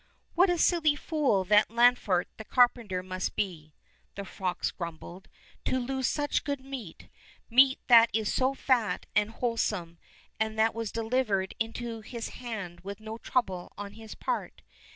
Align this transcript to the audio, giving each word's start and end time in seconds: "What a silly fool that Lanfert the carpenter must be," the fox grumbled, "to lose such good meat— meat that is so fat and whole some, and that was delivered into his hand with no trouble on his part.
"What 0.33 0.49
a 0.49 0.57
silly 0.57 0.95
fool 0.95 1.43
that 1.43 1.69
Lanfert 1.69 2.25
the 2.37 2.43
carpenter 2.43 3.03
must 3.03 3.35
be," 3.35 3.75
the 4.15 4.25
fox 4.25 4.71
grumbled, 4.71 5.27
"to 5.65 5.77
lose 5.79 6.07
such 6.07 6.43
good 6.43 6.59
meat— 6.61 7.07
meat 7.51 7.77
that 7.85 8.09
is 8.11 8.33
so 8.33 8.55
fat 8.55 9.05
and 9.15 9.29
whole 9.29 9.57
some, 9.57 9.99
and 10.39 10.57
that 10.57 10.73
was 10.73 10.91
delivered 10.91 11.53
into 11.59 12.01
his 12.01 12.29
hand 12.29 12.79
with 12.79 12.99
no 12.99 13.19
trouble 13.19 13.73
on 13.77 13.93
his 13.93 14.15
part. 14.15 14.63